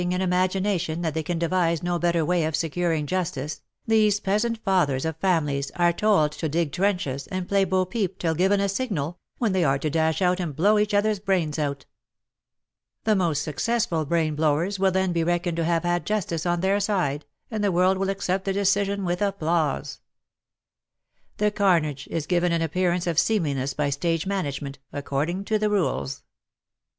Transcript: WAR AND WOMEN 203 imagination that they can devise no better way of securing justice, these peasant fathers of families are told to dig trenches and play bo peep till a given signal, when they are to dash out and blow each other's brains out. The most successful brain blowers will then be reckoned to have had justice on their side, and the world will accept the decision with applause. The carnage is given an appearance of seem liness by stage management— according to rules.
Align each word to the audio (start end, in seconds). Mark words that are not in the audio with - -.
WAR 0.01 0.05
AND 0.05 0.13
WOMEN 0.13 0.21
203 0.31 0.35
imagination 0.35 1.01
that 1.01 1.13
they 1.13 1.21
can 1.21 1.37
devise 1.37 1.83
no 1.83 1.99
better 1.99 2.25
way 2.25 2.43
of 2.45 2.55
securing 2.55 3.05
justice, 3.05 3.61
these 3.85 4.19
peasant 4.19 4.57
fathers 4.63 5.05
of 5.05 5.15
families 5.17 5.69
are 5.75 5.93
told 5.93 6.31
to 6.31 6.49
dig 6.49 6.71
trenches 6.71 7.27
and 7.27 7.47
play 7.47 7.63
bo 7.65 7.85
peep 7.85 8.17
till 8.17 8.31
a 8.33 8.35
given 8.35 8.67
signal, 8.67 9.19
when 9.37 9.51
they 9.51 9.63
are 9.63 9.77
to 9.77 9.91
dash 9.91 10.19
out 10.19 10.39
and 10.39 10.55
blow 10.55 10.79
each 10.79 10.95
other's 10.95 11.19
brains 11.19 11.59
out. 11.59 11.85
The 13.03 13.15
most 13.15 13.43
successful 13.43 14.05
brain 14.05 14.33
blowers 14.33 14.79
will 14.79 14.89
then 14.89 15.11
be 15.11 15.23
reckoned 15.23 15.57
to 15.57 15.65
have 15.65 15.83
had 15.83 16.03
justice 16.07 16.47
on 16.47 16.61
their 16.61 16.79
side, 16.79 17.23
and 17.51 17.63
the 17.63 17.71
world 17.71 17.99
will 17.99 18.09
accept 18.09 18.45
the 18.45 18.53
decision 18.53 19.05
with 19.05 19.21
applause. 19.21 19.99
The 21.37 21.51
carnage 21.51 22.07
is 22.09 22.25
given 22.25 22.51
an 22.51 22.63
appearance 22.63 23.05
of 23.05 23.19
seem 23.19 23.43
liness 23.43 23.75
by 23.75 23.91
stage 23.91 24.25
management— 24.25 24.79
according 24.91 25.45
to 25.45 25.59
rules. 25.59 26.23